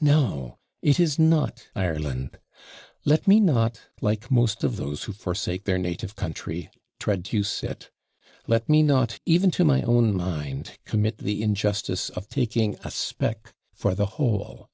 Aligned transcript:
No, 0.00 0.58
it 0.80 1.00
is 1.00 1.18
not 1.18 1.64
Ireland. 1.74 2.38
Let 3.04 3.26
me 3.26 3.40
not, 3.40 3.80
like 4.00 4.30
most 4.30 4.62
of 4.62 4.76
those 4.76 5.02
who 5.02 5.12
forsake 5.12 5.64
their 5.64 5.76
native 5.76 6.14
country, 6.14 6.70
traduce 7.00 7.64
it. 7.64 7.90
Let 8.46 8.68
me 8.68 8.84
not, 8.84 9.18
even 9.26 9.50
to 9.50 9.64
my 9.64 9.82
own 9.82 10.14
mind, 10.16 10.78
commit 10.84 11.18
the 11.18 11.42
injustice 11.42 12.10
of 12.10 12.28
taking 12.28 12.76
a 12.84 12.92
speck 12.92 13.56
for 13.74 13.96
the 13.96 14.06
whole. 14.06 14.70